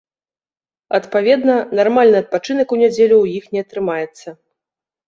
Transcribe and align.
Адпаведна, 0.99 1.55
нармальны 1.81 2.17
адпачынак 2.23 2.67
у 2.77 2.81
нядзелю 2.83 3.13
ў 3.23 3.39
іх 3.39 3.45
не 3.59 3.67
атрымаецца. 3.67 4.27